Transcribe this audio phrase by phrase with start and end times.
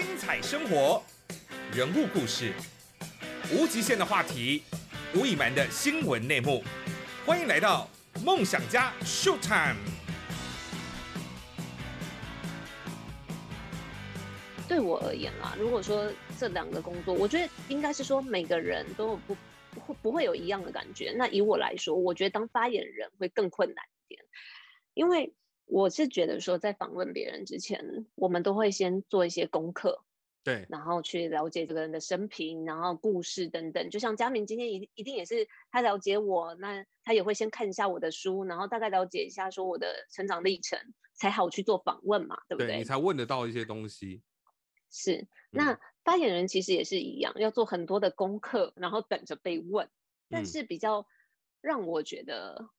[0.00, 1.02] 精彩生活，
[1.74, 2.54] 人物故事，
[3.52, 4.62] 无极限的话题，
[5.14, 6.64] 无隐瞒的新闻内幕，
[7.26, 7.86] 欢迎来到
[8.24, 9.76] 梦想家 Show Time。
[14.66, 19.36] 对我而言啦，如果说这两个工作，我觉得应该是说每个人都不
[20.00, 21.12] 不会有一样的感觉。
[21.14, 24.24] 那以我来说，我觉得当发言人会更困难一点，
[24.94, 25.34] 因为
[25.70, 30.04] 我是觉得说在访问别人之前，我们都会先做一些功课，
[30.42, 33.88] 对，然后去了解这个人的生平，然后故事等等。
[33.88, 40.78] 就像佳明今天一一定也是他了解我，那他也会先看一下我的书，然后大概了解一下说我的成长历程，
[41.14, 42.76] 才好去做访问嘛，对不对？
[42.78, 44.22] 你才问得到一些东西。
[44.90, 49.88] 是，那发言人其实也是一样，要做很多的功课，然后等着被问。
[50.28, 51.06] 但是比较
[51.60, 52.70] 让我觉得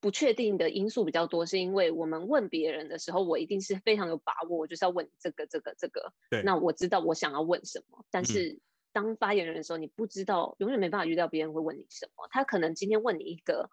[0.00, 6.12] 不确定的因素比较多，是因为我们问别人的时候，我一定是非常有把握，我就是要问这个、这个、这个。
[6.30, 8.04] 对，那我知道我想要问什么。
[8.10, 8.58] 但是
[8.92, 12.26] 当发言人的时候，你不知道，永远没办法预料别人会问你什么。
[12.30, 13.70] 他可能今天问你一个，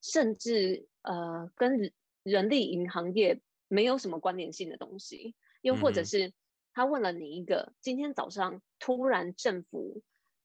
[0.00, 1.92] 甚至呃跟
[2.22, 6.32] 人力银行业没有什么关联性的东西，又或者是。
[6.78, 10.02] 他问了你一个今天早上突然政府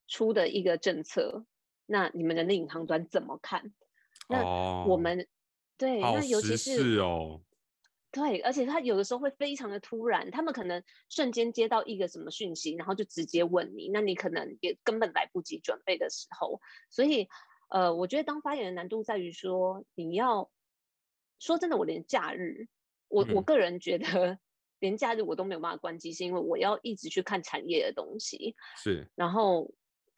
[0.07, 1.45] 出的一个政策，
[1.85, 3.73] 那你们人力银行端怎么看？
[4.31, 5.27] 那我们
[5.77, 7.41] 对，那尤其是哦，
[8.11, 16.59] 对，而且他有的时候会非常的突然，他们可能瞬间接到一个什么讯息，然后就直接问你，那你可能也根本来不及准备的时候，
[16.89, 17.27] 所以
[17.69, 20.49] 呃，我觉得当发言的难度在于说，你要
[21.39, 22.67] 说真的，我连假日，
[23.07, 24.39] 我我个人觉得。
[24.81, 28.55] 连假日我都没有办法关机，是因为我要一直去看产业的东西。
[28.75, 29.71] 是，然后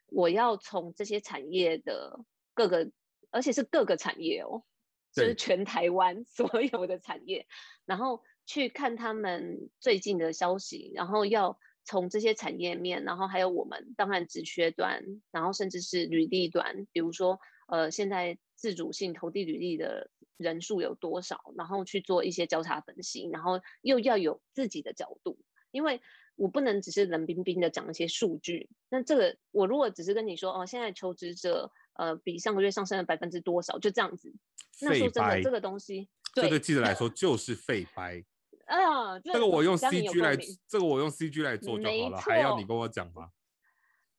[0.06, 2.18] 我要从这些产业的
[2.54, 2.90] 各个，
[3.34, 4.64] 而且是各个产业哦，
[5.12, 7.46] 就是全台湾 所有的产业，
[7.86, 20.10] 然后去看他们最近的消息，然后要从这些产业面，然后还有我们当然职缺端，然后甚至是履历端，比如说呃，现在自主性投递履历的。
[20.38, 21.54] 人数有多少？
[21.56, 25.38] 然后去做一些交叉分析，然后又要有自己的角度，
[25.72, 26.02] 因为
[26.36, 28.68] 我不能只是冷冰冰的讲一些数据。
[28.90, 34.34] 那这个我如果只是跟你说哦，现在求职者呃比上个月上升了百分之多少，就这样子。
[34.82, 38.24] 那说真的，这个东西对记者来说就是废掰。
[38.66, 40.38] 啊，这个我用 CG 来，
[40.68, 43.30] 这个我用 CG 来做就好了，还要你跟我讲吗？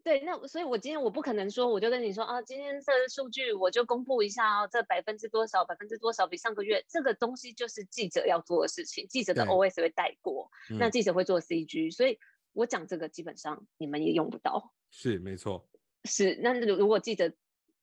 [0.04, 12.18] 对，那所以，我今天我不可能说，我就跟你说啊，今天这数据我就公布一下哦，这百分之多少，百分之多少比上个月，这个东西就是记者要做的事情，记者的 OS 会带过，那记者会做 CG，所以
[12.52, 15.66] 我讲这个基本上你们也用不到，是没错，
[16.04, 17.32] 是那如果记者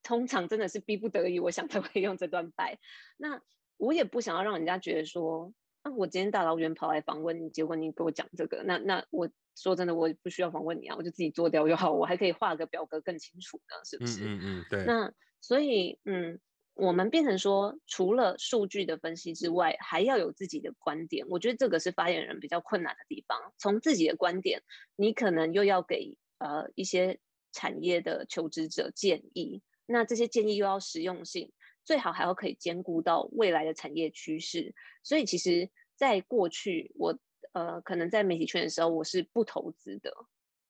[0.04, 2.80] 通常真的是逼不得已，我想才会用这段白，
[3.18, 3.42] 那
[3.78, 9.30] 我也不想要让人家觉得说，啊，我今天大老远跑来访问你，结果你给我讲这个，那那我。
[9.54, 11.92] 说真的，我不需要访问你啊，我就自己做掉就好。
[11.92, 14.24] 我还可以画个表格更清楚呢，是不是？
[14.24, 14.86] 嗯嗯，对。
[14.86, 16.40] 那所以，嗯，
[16.74, 21.28] 我们变成说，除了数据的分析之外，还要有自己的观点。
[21.28, 23.54] 我觉得这个是发言人比较困难的地方。
[23.58, 24.64] 从自己的观点，
[24.96, 27.20] 你可能又要给呃一些
[27.52, 29.62] 产业的求职者建议。
[29.92, 31.52] 那这些建议又要实用性，
[31.84, 34.74] 最好还要可以兼顾到未来的产业趋势。
[35.04, 37.18] 所以，其实在过去我。
[37.54, 40.14] 呃，可能在媒体圈的时候，我是不投资的，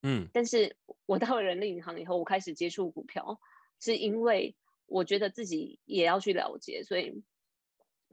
[0.02, 3.40] 嗯，但是我到了人力银行以后，我开始接触股票，
[3.80, 4.56] 是因为
[4.88, 7.22] 我觉得自己也要去了解，所以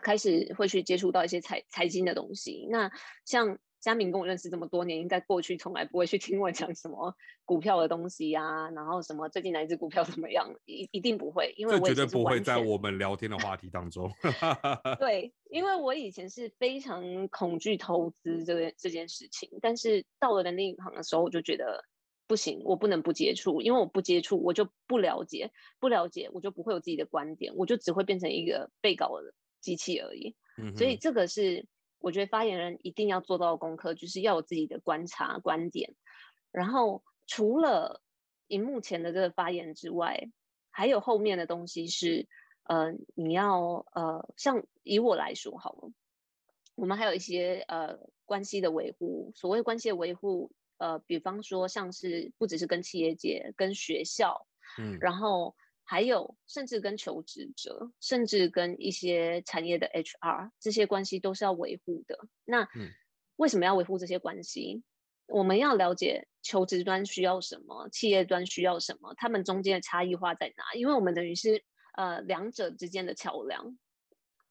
[0.02, 2.66] 开始会去接触到一些财财经的东西。
[2.69, 2.92] 那
[3.25, 3.58] 像。
[3.81, 14.11] 佳明跟我认识这么多年，应该过去从来不会去听我讲什么股票的东西呀，然后什么最近哪一只股票怎么样，一一定不会，因为绝对不会在我们聊天的话题当中。
[14.99, 21.84] 对，因为我以前是非常恐惧投资这个这件事情，但是到了人力银行的时候，我就觉得
[22.27, 30.34] 不行，我不能不接触，因为我不接触，我就不了解，不了解，我就不会有自己的观点，我就只会变成一个被告的机器而已。
[30.77, 31.65] 所以这个是。
[31.98, 35.94] 我觉得发言人一定要做到功课，就是要有自己的观察观点。
[36.50, 38.02] 然后除了
[38.46, 40.31] 荧幕前的这个发言之外，
[40.70, 42.26] 还有后面的东西是，
[42.64, 45.93] 呃，你要呃，像以我来说好了，
[46.75, 49.32] 我们还有一些呃关系的维护。
[49.34, 54.46] 所谓关系的维护，呃，比方说像是不只是跟企业界、跟学校，
[54.78, 55.55] 嗯，然后。
[55.90, 62.29] 还有，甚至跟求职者，甚至跟一些产业的 HR，这些关系都是要维护的。
[62.44, 62.69] 那
[63.37, 64.82] 为什么要维护这些关系？
[65.29, 70.75] 我们要了解求职端需要什么，企业端需要什么，他们中间的差异化在哪？
[70.75, 71.64] 因为我们等于是
[71.96, 73.79] 呃两者之间的桥梁，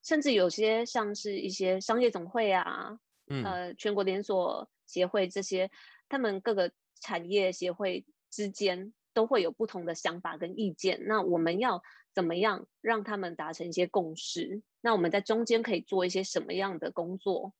[0.04, 2.98] 甚至有些像是一些商业总会啊，
[3.44, 5.70] 呃全国连锁协会这些，
[6.10, 11.00] 他们各个产业协会之间都会有不同的想法跟意见。
[11.08, 11.82] 那我们要
[12.14, 14.62] 怎么样让他们达成一些共识？
[14.80, 17.52] 那我们在中间可以做一些什么样的工作？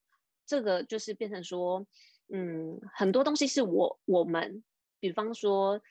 [0.46, 1.88] 这个就是变成说，
[2.32, 4.64] 嗯，很多东西是我我们，
[5.00, 5.82] 比方说，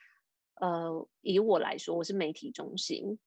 [0.55, 3.19] 呃，以我来说，我是媒体中心。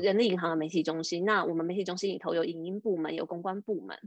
[0.00, 3.98] 人力银行的媒体中心，那我们媒体中心里头有影音部门，有公关部门。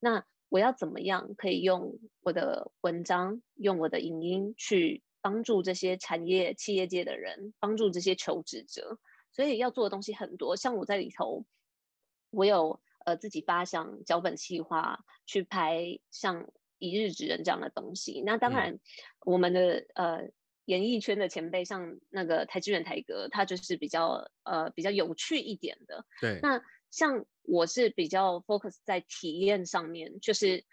[0.00, 8.98] 那我要怎么样可以用我的文章，用我的影音去帮助这些产业企业界的人，帮助这些求职者？
[9.32, 10.56] 所以要做的东西很多。
[10.56, 11.44] 像我在里头，
[12.30, 16.44] 我有呃自己发想脚本计划，去拍像
[16.78, 18.22] 《一日之人》这样的东西。
[18.24, 18.78] 那当然，
[19.20, 20.30] 我们的呃。
[20.68, 26.04] 演艺圈的前辈，像那个台志远台哥，他就是比较呃比较有趣一点的。
[26.20, 26.40] 对。
[26.42, 30.66] 那像我是比较 focus 在体验上面，就是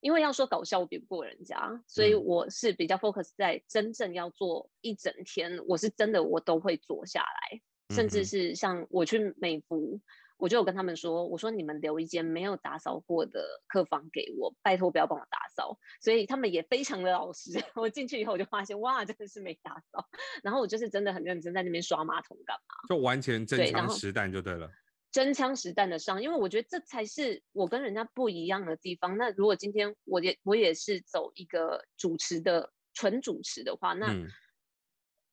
[0.00, 7.60] 因为要说搞笑，我比不过人家，所以我是比较 focus 在真正要做一整天，我是真的我都会做下来，
[7.94, 10.00] 甚至是像我去美服。
[10.40, 15.76] 我就有跟他们说，我说你们留一间没有打扫过的客房给我，拜托不要帮我打扫。
[16.00, 17.60] 所以他们也非常的老实。
[17.74, 20.08] 我进去以后我就发现，哇，真的是没打扫。
[20.44, 22.88] 然后我就是真的很认真在那边刷马桶干嘛？
[22.88, 24.70] 就完全真枪实弹就对了。
[25.10, 29.16] 真枪实弹的上，因为我觉得这才是我跟人家不一样的地方。
[29.16, 34.14] 那如果今天我也我也是走一个主持的纯主持的话，那。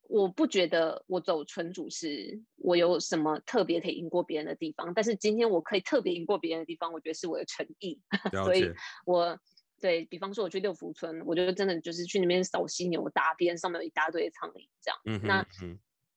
[0.08, 4.94] 我不觉得我走纯主持，我有什么特别可以赢过别人的地方。
[4.94, 8.00] 但是今天我可以特别赢过别人的地方，我觉得是我的诚意。
[8.44, 8.70] 所以，
[9.04, 9.36] 我
[9.80, 15.20] 对比方说我去六福村，我觉得真的就是去那边扫犀牛、打边，上面有一大堆苍蝇这样。
[15.24, 15.44] 那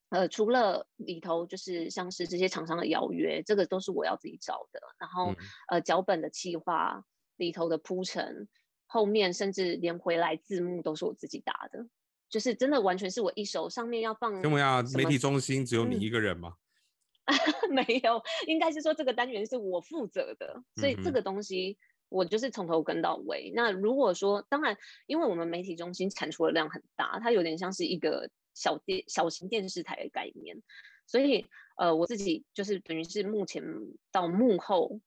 [0.10, 4.80] 呃，除了里头就是像是这些厂商的邀约，这个都是我要自己找的。
[4.98, 5.34] 然后
[5.68, 7.04] 呃，脚本的企划
[7.38, 8.48] 里头的铺陈，
[8.88, 11.88] 后面甚至连回来字幕都是我自己打的。
[12.30, 14.36] 就是真的完全是我一手上面要放。
[14.44, 16.54] 因为啊，媒体中心只有你一个人吗？
[17.70, 21.78] 没有，应该是说这个单元是我负责的，所以这个东西
[22.10, 23.52] 我就是从头跟到尾。
[23.56, 28.28] 那如果说，当然，因为我们媒体中心产出的量很大，它有点像是一个
[28.60, 30.62] 小电小型电视台的概念，
[31.08, 31.48] 所以
[31.78, 33.64] 呃，我自己就是等于是目前
[34.12, 35.00] 到幕后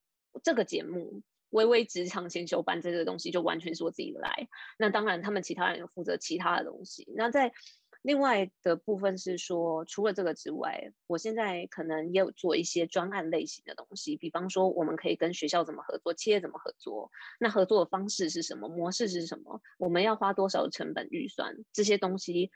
[0.42, 1.22] 这个节目。
[1.52, 7.06] 微微职场先修班这个东西就完全是我自己来，那当然他们其他人有负责其他的东西。
[7.14, 7.52] 那在
[8.00, 22.50] 另外的部分是说，除了这个之外，我现在可能也有做一些专案类型的东西，比方说我们可以跟学校怎么合作，企业怎么合作，那合作的方式是什么，模式是什么，我们要花多少成本预算，这些东西，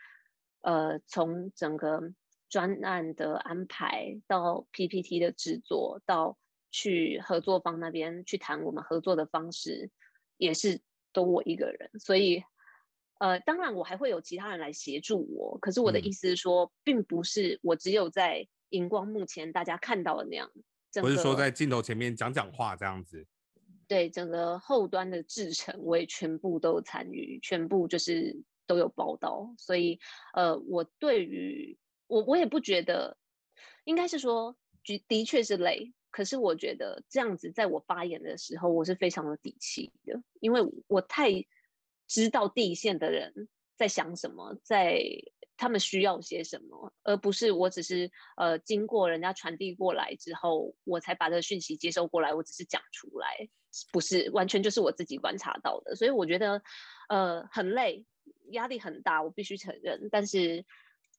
[0.66, 2.12] 呃，从整个
[2.48, 6.36] 专案的安排到 PPT 的制作到。
[6.72, 9.88] 去合作方那边去谈我们合作的方式，
[10.36, 12.42] 也是都我一个人，所以
[13.18, 15.56] 呃，当然我还会有其他人来协助我。
[15.58, 20.50] 可是我的意思是说，并不是我只有在荧光幕前大家看到的那样，
[21.00, 23.26] 不是说在镜头前面讲讲话这样子。
[23.88, 28.36] 对，整个后端的制程我也全部都参与，全部就是
[28.66, 29.54] 都有报道。
[29.58, 29.98] 所以
[30.34, 33.16] 呃，我对于我我也不觉得，
[33.84, 34.56] 应该是说，
[35.08, 35.92] 的确是累。
[36.10, 41.30] 可是我觉得这样子，在我发言的时候，我是非常有底气的，因为我太
[42.06, 45.02] 知道地线的人在想什么，在
[45.58, 53.46] 他们需要些什么，而不是我只是呃经过人家传递过来之后，我才把这个讯息接收过来，我只是讲出来，
[53.92, 56.62] 不是完全就是我自己观察到的，所以我觉得
[57.10, 58.06] 呃很累，
[58.50, 60.64] 压力很大，我必须承认，但是。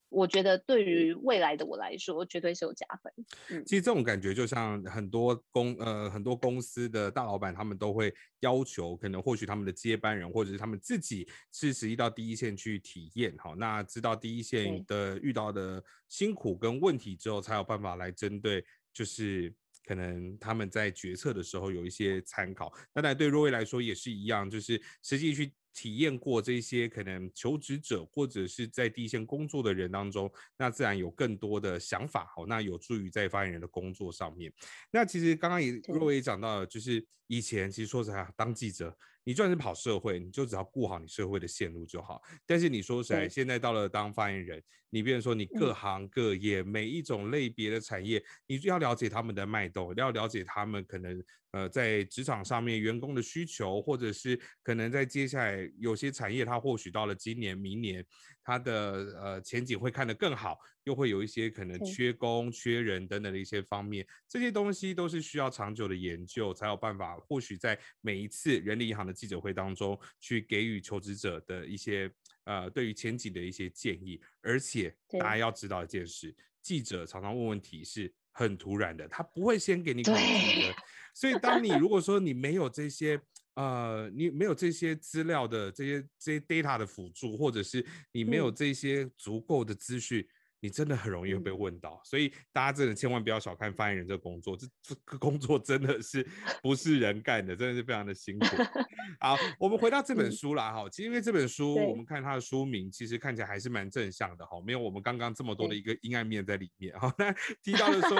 [0.09, 3.11] 我觉得对于未来的我来说，绝对是有加分。
[3.49, 19.53] 嗯，其实这种感觉就像很多公呃很多公司的大老板，他们都会要求，可能或许他们的接班人，或者是他们自己是实际到第一线去体验，好，那知道第一线的遇到的辛苦跟问题之后，才有办法来针对，就是
[19.85, 22.71] 可能他们在决策的时候有一些参考。
[22.93, 25.51] 那当然对若薇来说也是一样，就是实际去。
[25.77, 34.51] 体验过这些可能求职者或者是在第一线工作的人当中，那自然有更多的想法，好，那有助于在发言人的工作上面。
[34.91, 38.97] 那其实刚刚也若也讲到了，就是以前其实说实话，当记者。
[39.27, 42.21] 你就算是跑社会，你就只要顾好你社会的线路就好。
[42.45, 58.05] 但是你说实在，现在到了当发言人，你比如说你各行各业每一种类别的产业，你就要了解他们的脉动，要了解他们可能呃在职场上面员工的需求，或者是可能在接下来有些产业，它或许到了今年、明年，
[58.47, 58.73] 它的
[59.21, 60.57] 呃前景会看得更好。
[60.85, 67.17] 又会有一些可能缺工、缺人等等的一些方面，这些东西都是需要长久的研究才有办法。
[67.17, 72.09] 或许在每一次人力银行的记者会当中去给予求职者的一些
[72.45, 74.21] 呃对于前景的一些建议。
[74.41, 80.73] 而且大家要知道一件事，记者常常问问题是很突然的，他不会先给你考题的。
[81.13, 83.19] 所以当你如果说你没有这些
[83.57, 90.25] 呃，你没有这些资料的这些这些 data 的辅助，或者是你没有这些足够的资讯。
[90.59, 96.27] 你真的很容易会被问到，所以大家真的千万不要小看发言人这个工作，这这个工作真的是
[96.63, 98.47] 不是人干的，真的是非常的辛苦。
[99.21, 107.13] 好，我们回到这本书啦，哈，其实因为这本书我们看它的书名，其实看起来还是蛮正向的，哈，没有我们刚刚这么多的一个阴暗面在里面，哈。
[107.19, 108.17] 那提到的说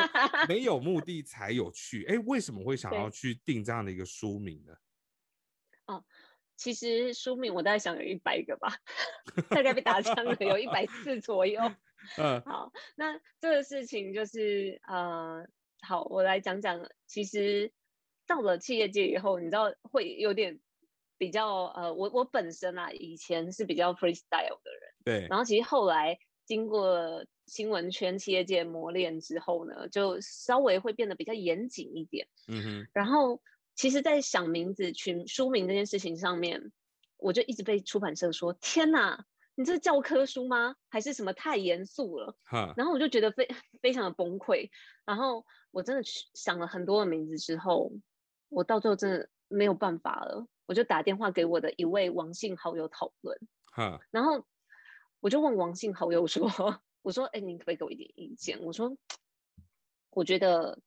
[0.47, 4.73] 没有目的才有趣，哎，为什么会想要去定这样的一个书名呢？
[5.87, 6.05] 哦，
[6.55, 8.77] 其实书名我大概想有一百个吧，
[9.49, 11.61] 大概被打枪了有一百 次左右。
[12.17, 15.45] 嗯，好，那这个事情就是呃，
[15.81, 16.87] 好，我来讲讲。
[17.07, 17.73] 其实
[18.27, 20.59] 到了企业界以后，你知道会有点
[21.17, 25.27] 比较呃，我我本身啊，以前是比较 freestyle 的人，对。
[25.27, 32.27] 然后其实后来经过新闻圈、企业界磨练之后呢，就稍微会变得比较严谨一点。
[32.47, 32.87] 嗯哼。
[32.93, 33.41] 然后
[33.77, 36.71] 其实，在想名字、取书名这件事情上面，
[37.15, 40.75] 我就一直被出版社说：“天哪！”你这是教科书吗？
[40.89, 42.35] 还是什么太严肃了？
[42.75, 43.47] 然后我就觉得非
[43.79, 44.69] 非常的崩溃。
[45.05, 46.01] 然后我真的
[46.33, 47.91] 想了很多的名字之后，
[48.49, 50.47] 我到最后真的没有办法了。
[50.65, 53.39] 我就打电话给我的一位王姓好友讨论。
[54.09, 54.43] 然后
[55.19, 56.49] 我就问王姓好友说
[57.03, 58.59] ：“我说，哎，你可不可以给我一点意见？
[58.61, 58.97] 我说，
[60.09, 60.79] 我觉得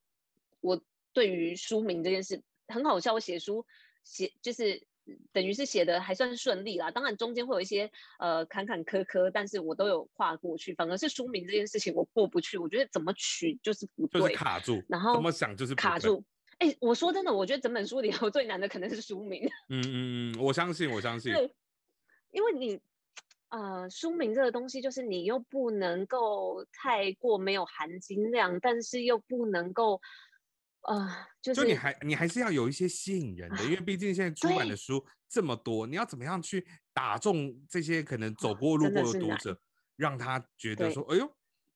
[0.59, 0.81] 我
[1.13, 3.13] 对于书名这件事很好笑。
[3.13, 3.65] 我写书
[4.03, 4.81] 写就是。”
[5.33, 10.75] 等于是写的还算顺利啦，当然中间会有一些呃坎坎坷坷，但是我都有跨过去。
[10.75, 14.81] 反而是书名这件事情我过不去，我觉得怎么取就是不对，就是卡住。
[14.87, 16.23] 然后怎么想就是卡住。
[16.59, 19.43] 哎，我说真的，我觉得整本书里头最难的可能是书名。
[19.69, 21.33] 嗯嗯嗯，我相信，我相信。
[21.33, 21.51] 对，
[22.29, 22.79] 因为你
[23.49, 29.99] 呃书名这个东西，就是你又不能够太过没有含金量，但是又不能够。
[30.81, 39.59] 啊，就是你还你还是要有一些吸引人的，因为毕竟现在出版的书这么多，你要怎么样去打中这些可能走过路过的读者，
[39.95, 41.31] 让他觉得说，哎呦，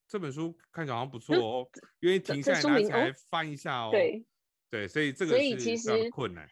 [0.07, 1.69] 这本书看起来好像不错哦，
[1.99, 3.89] 愿意停下来拿起来翻一下哦。
[3.91, 4.25] 对
[4.69, 6.47] 对，所以这个是非常困难。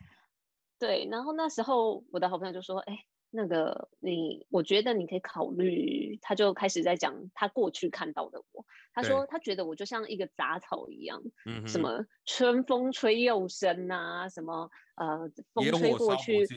[0.77, 3.05] 对，然后那时候我的好朋友就说，哎。
[3.35, 6.19] 那个你，我觉得你可以考虑。
[6.21, 8.63] 他就开始在讲他过去看到的我。
[8.93, 11.19] 他说他觉得我就像一个杂草一样，
[11.65, 16.47] 什么春风吹又生啊，什么呃风吹过去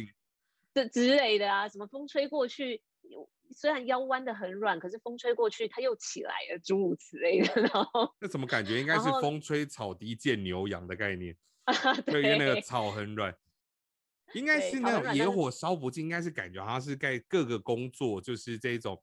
[0.74, 2.82] 这之类的啊，什么风吹过去，
[3.50, 7.62] 虽然腰弯的很软，可是风吹过去它又起来了，诸如此类的。
[7.62, 11.34] 然后那怎么感觉应该是风吹草低见牛羊的概念？
[12.04, 13.34] 对，因为那个草很软。
[14.36, 19.02] 应该是那种野火烧不尽，应该是感觉好像是在各个工作，就是这种，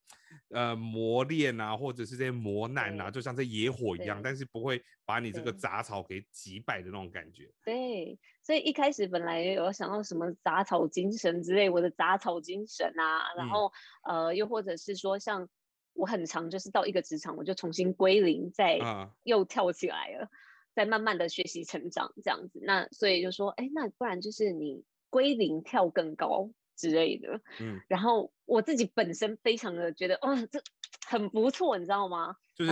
[0.49, 7.51] 呃，磨练啊，或者是这些磨难啊，就像这野火一样，但是不会把你这个杂草给击败的那种感觉。
[7.65, 13.71] 对，所以一开始本来有想到什么杂草精神之类，我的杂草精神啊，然后
[14.03, 15.49] 呃，又或者是说像
[15.93, 18.79] 我很长，就是到一个职场，我就重新归零，再
[19.23, 20.29] 又跳起来了，
[20.75, 22.59] 再慢慢的学习成长这样子。
[22.61, 24.83] 那所以就说，哎，那不然就是你。
[25.13, 30.59] 归零跳更高之类的，嗯，然后我自己本身非常的觉得，哦，这
[31.05, 32.35] 很不错，你知道吗？
[32.55, 32.71] 就是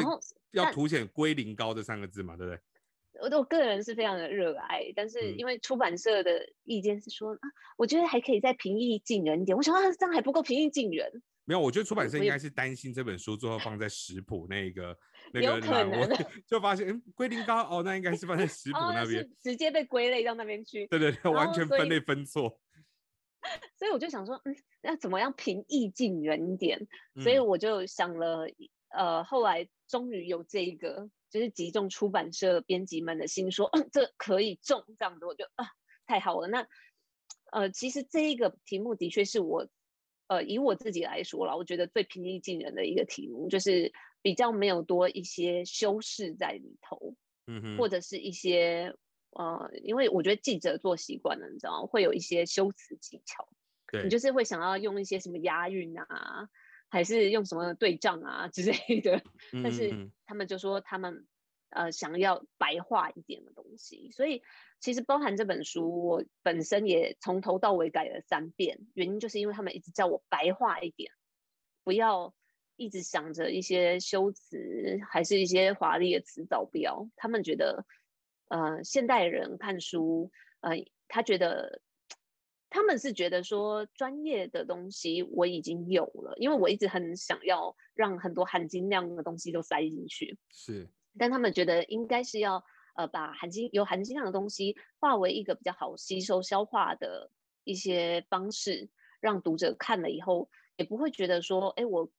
[0.54, 2.60] 要凸显“归零高”这三个字嘛，对不对？
[3.22, 7.46] 我我个人是非常的热爱，但是因为出版社的意见是说，啊，
[7.78, 9.56] 我觉得还可以再平易近人一点。
[9.56, 11.22] 我想啊，这样还不够平易近人。
[11.46, 14.98] 没有，我觉得出版社应该是担心这本书最后放在食谱那个
[15.34, 16.08] 那个栏位，
[16.48, 20.88] 就发现，嗯，龟苓膏哦，那应该是放在食谱那边，直接被归类到那边去。
[20.88, 22.60] 对对对，完全分类分错。
[23.78, 26.88] 所以我就想说，嗯，那怎么样平易近人一点？
[27.22, 28.46] 所以我就想了，
[28.90, 35.66] 呃，后来终于有这一个，就是集中出版社编辑们的心，说，嗯，这可以中这样子，我就啊，
[36.06, 36.48] 太好了。
[36.48, 36.68] 那，
[37.52, 39.68] 呃，其实这一个题目的确是我。
[40.28, 47.16] 呃，以我自己来说了，我觉得最平易近人的一个题目，就是比较没有多一些修饰在里头，
[47.48, 48.96] 嗯哼，或者是一些
[49.32, 53.48] 呃，因为我觉得记者做习惯了，你知道，会有一些修辞技巧，
[53.88, 54.04] 对。
[54.04, 56.50] 你就是会想要用一些什么押韵啊，
[56.90, 59.22] 还是用什么对仗啊之类的，
[59.64, 61.28] 但是他们就说他们。
[61.74, 64.44] 呃，想要白话一点的东西，所以
[64.82, 71.14] 其实包含这本书，我本身也从头到尾改了三遍，原因就是因为他们一直叫我白话一点，
[71.86, 72.34] 不要
[72.82, 77.08] 一直想着一些修辞，还是一些华丽的词藻标。
[77.16, 77.86] 他们觉得，
[78.48, 80.72] 呃，现代人看书，呃，
[81.08, 81.80] 他觉得
[82.72, 92.64] 他们是觉得说专业的东西我已经有了，因为我一直很想要让很多含金量的东西都塞进去，是，但他们觉得应该是要
[92.96, 97.30] 呃把含金有含金量的东西化为一个比较好吸收消化的
[97.64, 102.10] 一些方式，让读者看了以后也不会觉得说，哎，我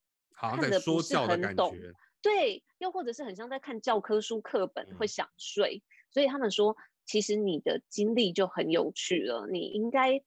[0.43, 1.93] 好像看的在说不是教的感很懂，觉。
[2.21, 10.21] 对，又或者是很像在看教科书课本会嗯想睡，所以他们说，其实你的经历就很有趣了，你应该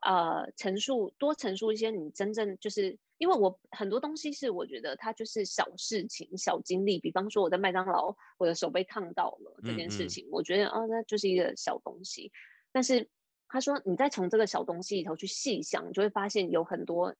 [0.00, 12.32] 呃陈述多陈述一些你真正就是，因为我很多东西是我觉得它就是小事情、小经历，比方说我在麦当劳我的手被烫到了这件事情，我觉得哦那就是一个小东西，
[12.72, 13.08] 但是
[13.48, 17.14] 他说你再从这个小东西里头去细想，你就会发现有很多。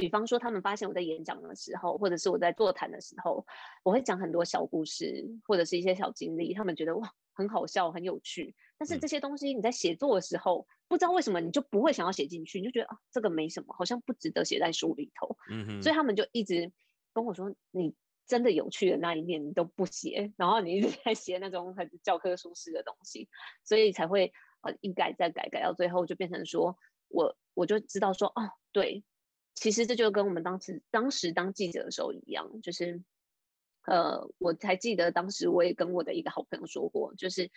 [0.00, 3.44] 比方说，他们发现我在演讲的时候，或者是我在座谈的时候，
[3.82, 8.54] 我会讲很多小故事，或者是一些小经历，他们觉得哇很好笑、很有趣。
[8.78, 15.36] 但是嗯这些东西你在写作的时候，不知道为什么你就不会想要写进去，你就觉得啊这个没什么，好像不值得写在书里头。
[15.50, 16.72] 嗯哼，所以他们就一直
[17.12, 17.94] 跟我说，你
[18.26, 23.28] 真的有趣的那一面你都不写，然后你一直在写那种很教科书式的东西，
[23.64, 26.78] 所以才会呃一改再改，改到最后就变成说
[27.08, 29.02] 我我就知道说哦对，
[29.60, 33.00] 其实这就跟我们当时当时当记者的时候一样，就是
[33.86, 37.50] 呃我才记得当时我也跟我的一个好朋友说过，就是。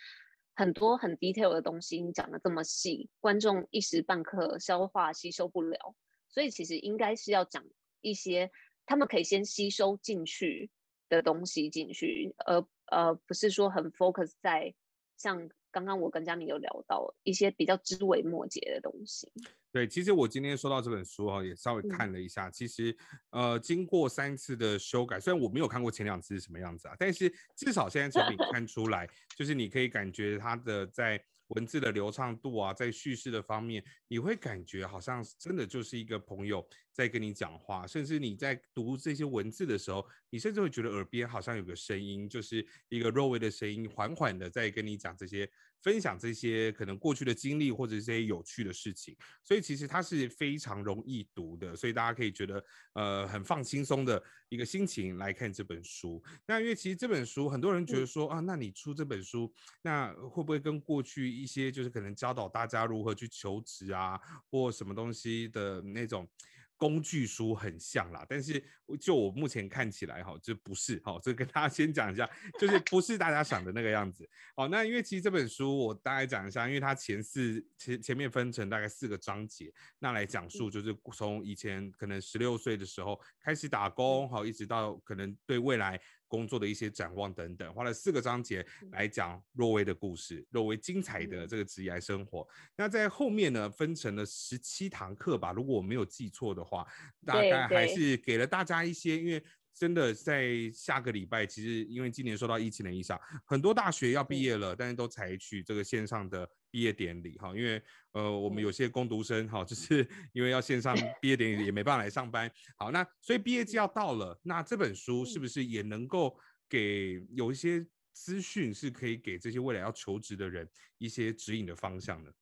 [0.56, 5.96] 很多很 detail 的东西，你讲的这么细，观众一时半刻消化吸收不了，
[6.28, 7.64] 所以其实应该是要讲
[8.00, 8.52] 一些
[8.86, 10.70] 他们可以先吸收进去
[11.08, 14.72] 的东西进去，而呃不是说很 focus 在
[15.16, 19.28] 像刚刚我跟佳明有聊到一些比较枝微末节的东西。
[19.72, 22.48] 对，其实我今天收到这本书哈、也稍微嗯看了一下。
[22.48, 22.96] 其实，
[23.30, 45.50] 呃，经过三次的修改，虽然我没有看过前两次是什么样子啊，但是至少现在成品看出来，就是你可以感觉它的在文字的流畅度啊，在叙事的方面，你会感觉好像真的就是一个朋友在跟你讲话，甚至你在读这些文字的时候，你甚至会觉得耳边好像有个声音，就是一个弱微的声音，缓缓的在跟你讲这些。
[45.84, 56.22] 分享这些可能过去的经历或者这些有趣的事情，所以其实它是非常容易读的，所以大家可以觉得呃很放轻松的一个心情来看这本书。
[56.46, 64.18] 那因为其实这本书很多人觉得说、啊，那你出这本书，那会不会跟过去一些就是可能教导大家如何去求职啊，
[64.50, 66.26] 或什么东西的那种？
[66.76, 68.62] 工具书很像啦，但是
[69.00, 74.28] 就我目前看起来哈，这不是哈，这跟大家先讲一下，就是不是大家想的那个样子。
[74.56, 86.00] 好，那因为其实这本书我大概讲一下，因为它前四前前面分成大概四个章节，那来讲述就是从以前可能十六岁的时候开始打工，好，一直到可能对未来
[86.34, 92.46] 工作的一些展望等等，花了四个章节来讲若薇的故事，若薇精彩的这个职业生活。
[92.76, 96.84] 那在后面呢，分成了十七堂课吧，如果我没有记错的话，
[97.24, 99.40] 大概还是给了大家一些，因为。
[99.76, 107.56] 真的在下个礼拜，其实因为今年受到疫情的影响，很多大学要毕业了，但是都采取这个线上的毕业典礼哈。
[107.56, 112.50] 因为呃，我们有些工读生哈，就是 因为要线上 毕业典礼，也没办法来上班。
[112.76, 116.36] 好，那所以毕业季要到了，那这本书是不是也能够
[116.68, 122.32] 给有一些资讯，是可以给这些未来要求职的人一些指引的方向呢？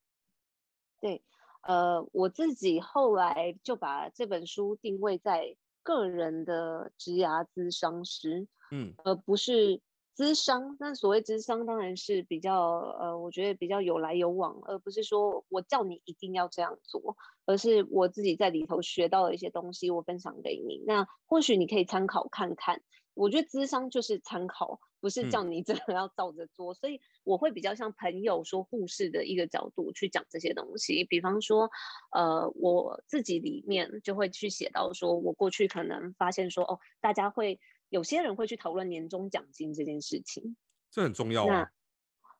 [0.99, 1.23] 对，
[1.65, 9.81] 呃，我自己后来就把这本书定位在个人的职涯咨商师，嗯而不是
[10.17, 10.77] 咨商。
[10.79, 12.61] 那所谓咨商，当然是比较
[13.01, 20.83] 呃，我觉得比较有来有往，而不是说我叫你一定要这样做，而是我自己在里头学到的一些东西，我分享给你。
[20.87, 22.83] 那或许你可以参考看看。
[23.15, 31.05] 我觉得咨商就是参考，不是嗯叫你真的要照着做，所以我会比较像朋友说护士的一个角度去讲这些东西。
[31.05, 31.69] 比方说，
[32.13, 37.61] 呃，我自己里面就会去写到说，我过去可能发现说，哦，大家会
[37.93, 40.57] 有些人会去讨论年终奖金这件事情，
[40.91, 41.71] 这很重要那啊。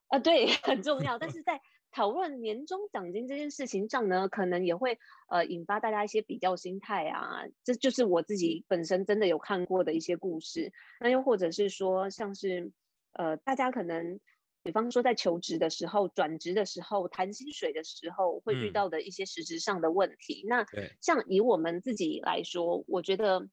[0.09, 1.19] 啊，对， 很重要。
[1.19, 1.61] 但是在
[1.91, 10.73] 讨论年终奖金这件事情上呢，可能也会呃引发大家一些比较心态啊，这就是我自己本身真的有看过的一些故事。
[10.99, 12.73] 那又或者是说，像是
[13.13, 14.19] 呃大家可能。
[14.65, 20.45] 比方说，在求职的时候、转职的时候、谈薪水的时候，会遇嗯到的一些实质上的问题。
[20.47, 20.65] 那
[21.01, 23.49] 像以我们自己来说，我觉得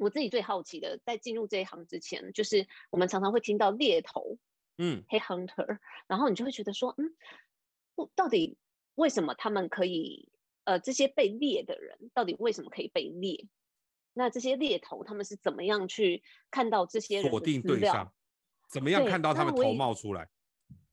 [0.00, 4.38] 我自己最好奇的，在进入这一行之前，就是我们常常会听到猎头，
[4.78, 7.14] 嗯黑 hunter，然后你就会觉得说，嗯，
[7.94, 8.56] 不，到底
[8.94, 10.30] 为什么他们可以，
[10.64, 13.46] 呃，这些被猎的人到底为什么可以被猎？
[14.14, 18.10] 那这些猎头他们是怎么样去看到这些人锁定对象？，
[18.70, 20.30] 怎么样看到他们头冒出来？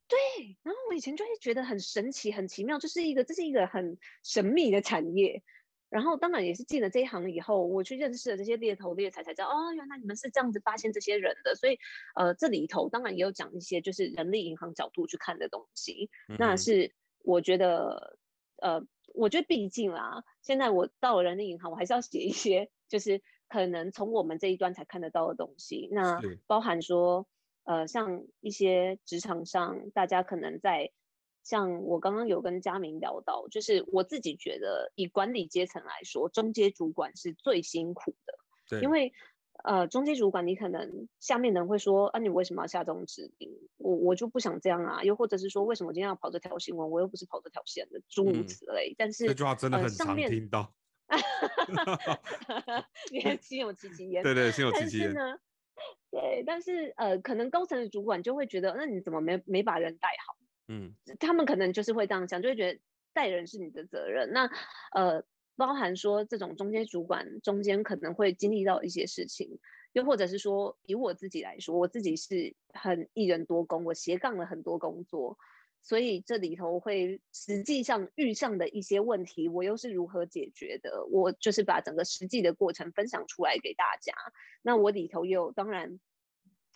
[0.10, 5.44] 对，然后我以前就会觉得很神奇、很奇妙，就是一个这是一个很神秘的产业。
[5.90, 11.56] 然后当然也是进了这一行以后，我去认识了这些猎头猎才，才知道哦，原来你们是这样子发现这些人的。
[11.56, 11.80] 所以
[12.16, 16.10] 呃，这里头当然也有讲一些就是人力银行角度去看的东西。
[16.38, 18.18] 那是我觉得
[18.58, 25.88] 呃，我觉得毕竟啦，现在我到了人力银行，我还是要写一些就是可能从我们这一端才看得到的东西。
[25.92, 27.28] 那包含说
[27.64, 30.92] 呃，像一些职场上大家可能在。
[31.48, 38.34] 像我刚刚有跟佳明聊到，就是我自己觉得，以管理阶层来说，中阶主管是最辛苦的。
[38.70, 39.14] 对，因为
[39.64, 43.50] 呃，中阶主管你可能下面的人会说，啊，你为什么要下这种指令？
[43.78, 45.04] 我我就不想这样啊。
[45.04, 46.92] 又或者是说，为什么今天要跑这条新闻？
[46.92, 48.94] 我又不是跑这条线的，诸如此类。
[48.98, 50.74] 但是这句话真的很常听到。
[53.10, 54.22] 你看心有戚戚焉。
[54.22, 55.14] 对对，心有戚戚焉。
[56.12, 60.36] 对，但是呃，可能高层的主管就会觉得，那你怎么没没把人带好？
[60.68, 62.80] 嗯，他们可能就是会这样想，就会觉得
[63.14, 64.32] 带人是你的责任。
[64.34, 64.50] 那
[64.94, 65.24] 呃，
[65.56, 69.60] 包含说这种中间主管中间可能会经历到一些事情，
[69.94, 75.38] 又或者是说以我自己来说，我自己是很一人多工，我斜杠了很多工作，
[75.82, 81.06] 所以这里头会实际上遇上的一些问题，我又是如何解决的？
[81.10, 84.14] 我就是把整个实际的过程分享出来给大家。
[84.62, 86.00] 那我里头也有当然，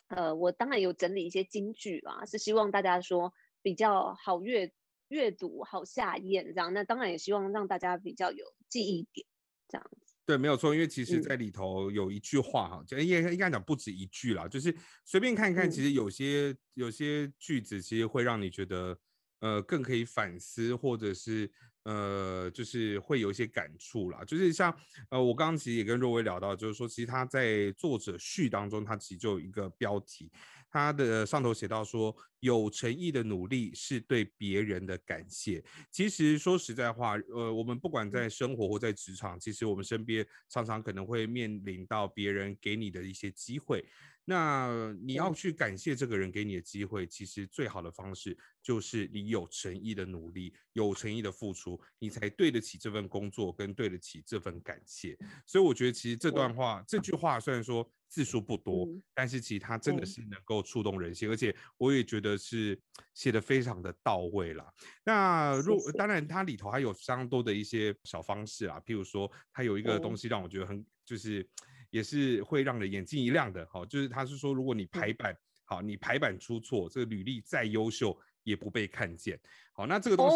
[0.08, 3.34] 呃，我当然有整理一些金句啦，是希望大家说。
[3.62, 4.72] 比较好阅
[5.10, 9.28] 阅读，好下咽这样，那当然也希望让大家比较有记忆点
[9.68, 10.16] 这样子。
[10.26, 18.98] 对，没有错，因为其实在里头有一句话哈，就应该应该讲不止一句啦，就是随便看一看，其实有些有些句子其实会让你觉得
[19.42, 21.52] 呃更可以反思，或者是
[21.84, 24.24] 呃就是会有一些感触啦。
[24.24, 24.74] 就是像
[25.10, 30.32] 呃我刚刚其实也跟若薇聊到，就是说其实他在作者序当中，他其实就有一个标题。
[30.72, 35.62] 他的上头写到说，有诚意的努力是对别人的感谢。
[35.92, 43.86] 其实说实在话，呃，我们不管在生活或在职场，其实我们身边常常可能会面临到别人给你的一些机会。
[44.26, 55.18] 那你要去感谢这个人给你的机会，其实最好的方式就是你有诚意的努力，有诚意的付出，你才对得起这份工作，跟对得起这份感谢。
[55.46, 57.90] 所以我觉得，其实这段话，这句话虽然说。
[58.12, 62.78] 字数不多，但是其实它真的是能够触动人心，而且我也觉得是
[63.14, 64.70] 写的非常的到位啦。
[65.06, 71.48] 那如当然，它里头还有相当多的一些小方式啊，譬如说，它有一个东西让我觉得很，就是
[71.92, 78.18] 也是会让人眼睛一亮的，好，就是他是说，如果你排版好，你排版出错，这个履历再优秀。
[78.44, 79.40] 也不被看见。
[79.72, 80.36] 好，那这个东西，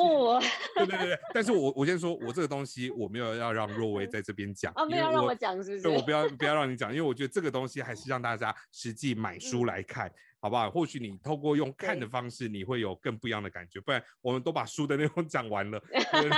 [0.75, 5.81] 对对对但是我我先说，我这个东西我没有要让若薇在这边讲，啊，没有让我讲，是不是？
[5.81, 10.07] 对，我不要不要让你讲，因为我觉得这个东西还是让大家实际买书来看。
[10.45, 10.69] 好不好？
[10.69, 13.81] 或许你透过用看的方式，你会有更不一样的感觉。
[13.81, 16.29] 不然，我们都把书的内容 讲完了， 对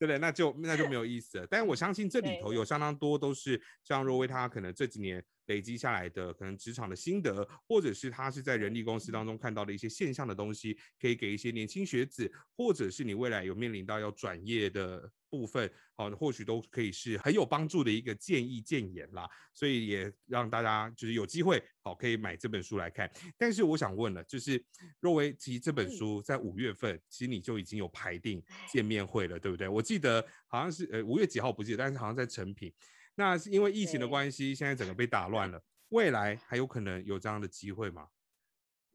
[0.00, 0.18] 不对？
[0.18, 1.46] 那就那就没有意思了。
[1.48, 15.08] 但是我相信这里头有相当多都是像若薇她可能这几年累积下来的可能职场的心得，或者是她是在人力公司当中看到的一些现象的东西，可以给一些年轻学子，或者是你未来有面临到要转业的。
[15.36, 23.10] 部分好，或许都可以是很有帮助的一个建议建言啦，所以也让大家就是有机会好可以买这本书来看。
[23.36, 24.64] 但是我想问了，就是
[25.00, 28.42] 若薇，其实这本书在五月份，其实你就已经有排定
[28.72, 29.68] 见面会了，对不对？
[29.68, 32.72] 我记得好像是呃五月几号不记得，但是好像在成品。
[33.16, 38.08] 那是因为疫情的关系，现在整个被打乱了，未来还有可能有这样的机会吗？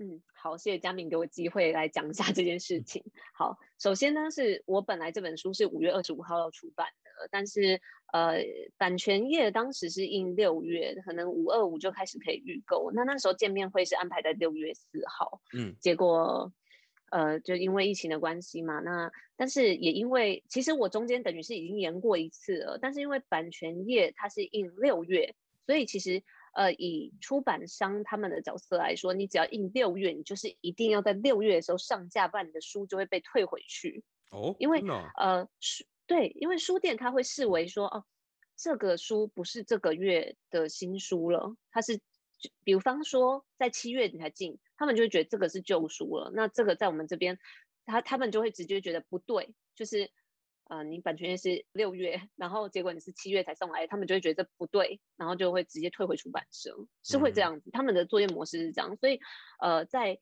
[0.02, 3.04] 嗯，好，谢谢佳明给我机会来讲一下这件事情。
[3.34, 7.82] 好，首先呢，是我本来这本书是五月二十五号要出版的，但是
[8.14, 8.42] 呃，
[8.78, 12.92] 版权页当时是印六月，可能五二五就开始可以预购。
[12.94, 16.54] 那那时候见面会是安排在六月四号，嗯，结果
[17.12, 25.36] 呃，就因为疫情的关系嘛，那但是也因为其实我中间等于是已经延过一次了，但是因为版权页它是印六月，
[25.66, 26.24] 所以其实。
[26.54, 34.04] 呃，以出版商他们的角色来说，你只要印六月，你就是一定要在六月的时候上架，不然你的书就会被退回去。
[34.32, 34.84] 哦，因为
[35.18, 38.06] 呃书对，因为书店他会视为说，哦，
[38.56, 42.00] 这个书不是这个月的新书了，它是，
[42.64, 46.32] 比方说在七月你才进，他们就会觉得这个是旧书了。
[46.34, 47.40] 那这个在我们这边，
[47.86, 50.12] 他他们就会直接觉得不对，就是。
[50.70, 57.72] 呃，你版权是六月，然后结果你是七月才送来，他们就会觉得不对，然后就会直接退回出版社，是会这样子。
[57.72, 59.20] 他们的作业模式是这样，所以
[59.60, 60.20] 呃，在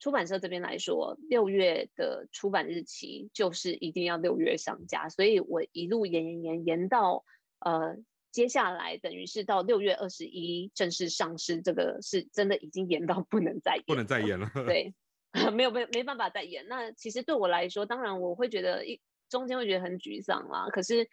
[0.00, 7.24] 出版社这边来说，六月的出版日期就是一定要六月上架，所以我一路延延延延到
[7.60, 7.96] 呃，
[8.32, 14.50] 接下来等于是到六月二十一正式上市，这个是真的已经延到不能再延，不能再延了。
[14.66, 14.92] 对
[15.52, 16.66] 没有没没办法再延。
[16.66, 20.66] 那其实对我来说，当然我会觉得一中间会觉得很沮丧啦。
[20.70, 21.08] 可是，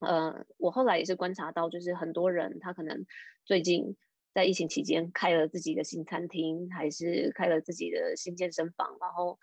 [0.00, 3.04] 呃，我后来也是观察到，就是很多人他可能
[3.44, 3.96] 最近
[4.34, 9.38] 在疫情期间开了自己的新餐厅，还是开了自己的新健身房，然后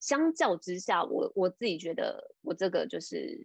[0.00, 3.38] 相较之下，我我自己觉得我这个就是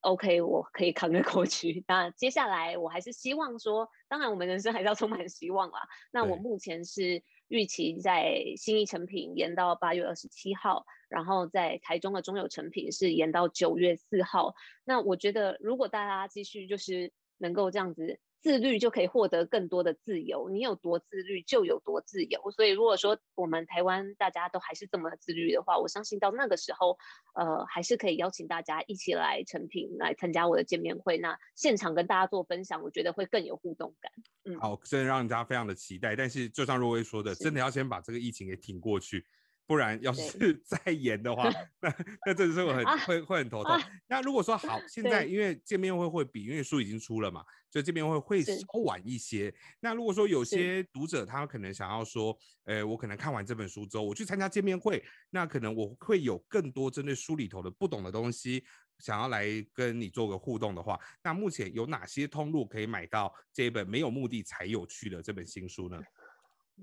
[0.00, 1.84] OK，我可以扛得过去。
[1.88, 5.80] 那接下来我还是希望说，当然我们人生还是要充满希望啦。
[6.10, 7.22] 那我目前是。
[7.50, 14.54] 预期在新义成品延到八月二十七号，然后在台中的中友成品是延到九月四号。
[14.84, 18.20] 那我觉得，如果大家继续就是能够这样子。
[18.40, 22.50] 自律就可以获得更多的自由，你有多自律就有多自由。
[22.52, 26.96] 所以如果说我们台湾大家都还是这么自律的话，我相信到那个时候，
[27.34, 34.12] 呃，还是可以邀请大家一起来成品来参加我的见面会，那现场跟大家做分享，我觉得会更有互动感。
[34.44, 36.14] 嗯，好，真的让人家非常的期待。
[36.14, 39.26] 但是就像若薇说的，真的要先把这个疫情给挺过去。
[39.68, 41.48] 不然要是 再延的话，
[41.80, 43.78] 那那真的是我 很会会很头痛。
[44.08, 49.54] 那如果说好， 现在因为见面会会比因为书已经出了嘛，所以见面会会稍晚一些。
[49.80, 58.64] 那如果说有些读者他可能想要说，呃，我可能看完这本书之后，我去参加见面会，那可能我会有更多针对书里头的不懂的东西，
[59.00, 66.00] 想要来跟你做个互动的话，那目前有哪些通路可以买到这一本没有目的才有趣的这本新书呢？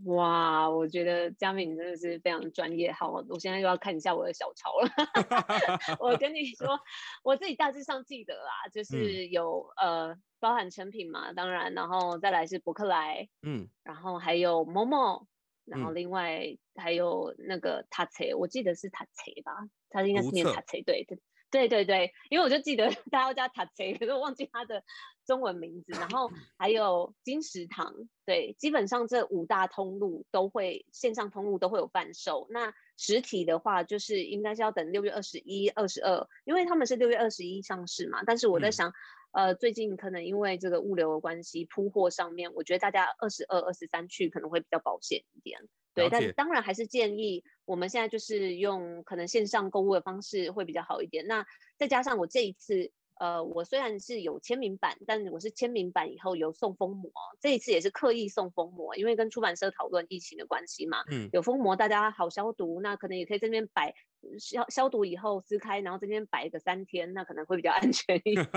[0.03, 2.91] 哇，我觉得佳敏真的是非常专业。
[2.91, 4.89] 好，我现在又要看一下我的小抄了。
[5.99, 6.79] 我跟你 说，
[7.23, 15.27] 我自己大致上记得啦，就是有呃包含成品嘛，当然，然后再来是伯克莱，嗯，然后还有某某，
[15.63, 16.43] 然后另外
[16.75, 19.53] 还有那个塔切，我记得是塔切吧，
[19.89, 21.07] 他应该是念塔切，对
[21.51, 21.65] 对。
[21.67, 24.83] 对对对，因为我就记得 大家叫塔贼，可是我忘记他的
[25.25, 25.93] 中文名字。
[25.93, 26.29] 然后
[26.59, 32.45] 还有金石堂，对，基本上这五大通路都会线上通路都会有贩售。
[32.49, 38.23] 那实体的话，就是应该是要等六月二十一、二十二，因为他们是六月二十一上市嘛。
[38.25, 38.91] 但是我在想，
[39.31, 45.61] 呃，最近可能因为这个物流的关系，铺货上面，我觉得大家二十二、二十三去可能会比较保险一点。
[45.95, 51.25] 对，但当然还是建议我们现在就是用可能线上购物的方式会比较好一点。
[51.25, 51.45] 那
[51.77, 63.95] 再加上我这一次，呃，我虽然是有签名版，但我是签名版以后有送封膜，这一次也是刻意送封膜，因为跟出版社讨论疫情的关系嘛，嗯，有封膜大家好消毒，那可能也可以这边摆。
[64.39, 68.49] 消消毒以后撕开，然后这边摆个三天，那可能会比较 安全一点，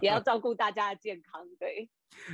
[0.00, 1.46] 也要照顾大家的健康。
[1.58, 1.88] 对，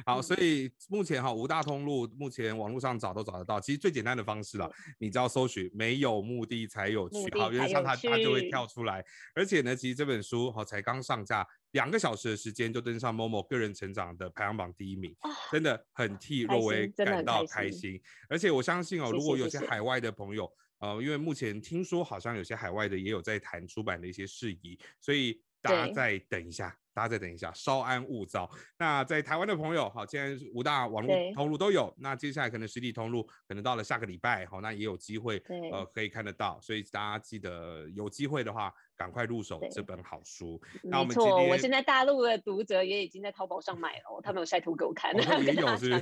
[0.06, 3.60] 好，所以目前哈五大通路，目前网络上找都找得到。
[3.60, 9.04] 其实最简单的方式了，你只要搜寻“没有目的才有趣”，好，原上它它就会跳出来。
[9.34, 15.14] 而且呢，其实这本书哈才刚上架两个小时的时间，就登上某某个人成长的排行榜第一名，
[15.50, 18.00] 真的很替若薇感到开心。
[18.28, 20.50] 而且我相信哦，如果有些海外的朋友。
[20.84, 28.50] 呃，因为目前听说好像有些海外的也有在谈出版的一些事宜，所以大家再等一下，大家再等一下，稍安勿躁。
[28.78, 35.42] 那在台湾的朋友，好，现在五大网络通路都有，那接下来可能实体通路可能到了下个礼拜，好，那也有机会，
[35.72, 36.60] 呃，可以看得到。
[36.60, 40.60] 所以大家记得有机会的话，赶快入手这本好书。
[40.82, 45.98] 那没错，我现在大陆的读者也已经在淘宝上买了， 他们有晒图给我看， 也有是，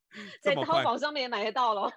[0.42, 1.90] 在淘宝上面也买得到了。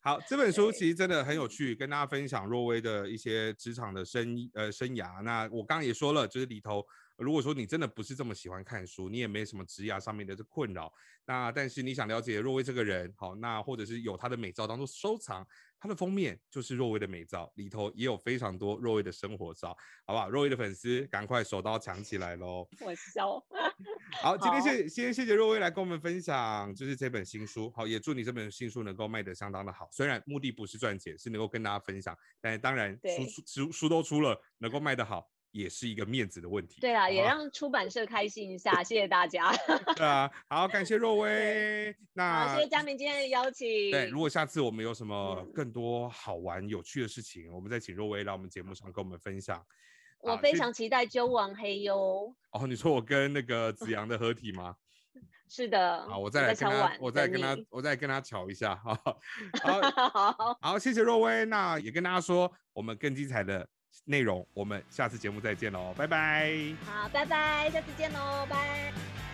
[0.00, 5.20] 好，这本书其实真的很有趣，跟大家分享若薇的一些职场的生呃生涯。
[5.22, 6.84] 那我刚刚也说了，就是里头，
[7.18, 10.92] 如果说你真的不是这么喜欢看书，你也没什么职涯上面的这困扰，
[11.26, 15.46] 那但是你想了解若薇这个人，好，那或者是有她的美照当做收藏。
[15.80, 20.28] 她的封面就是若薇的美照，里头也有非常多若薇的生活照，好不好？
[20.28, 22.68] 若薇的粉丝赶快手刀抢起来喽！
[22.84, 23.40] 我笑。
[24.20, 27.70] 好， 今天谢先谢谢若薇来跟我们分享，就是这本新书。
[27.76, 29.88] 好，也祝你这本新书能够卖得相当的好。
[29.92, 35.30] 虽然目的不是赚钱，是能够跟大家分享，但当然书书书都出了，能够卖得好。
[35.50, 36.80] 也是一个面子的问题。
[36.80, 39.52] 对啊，也让出版社开 心一下，谢谢大家。
[39.96, 41.94] 对啊，好，感谢若 薇。
[42.12, 43.90] 那谢谢嘉明今天的邀请。
[43.90, 49.64] 对，如果下次我们有什么更多好玩有趣的事情，我们再请若薇来我们节目上跟我们分享。
[50.20, 52.34] 我非常期待揪王黑哟。
[52.50, 54.74] 哦，你说我跟那个子阳的合体吗？
[55.48, 56.06] 是的。
[56.08, 58.76] 好，我再来跟他，我再跟他，我再跟他瞧一下。
[58.76, 58.94] 好，
[59.62, 61.44] 好，好，谢谢若薇。
[61.46, 63.66] 那也跟大家说，我们更精彩的。
[64.04, 66.52] 内容，我们下次节目再见喽，拜拜。
[66.84, 69.27] 好，拜拜，下次见喽，拜。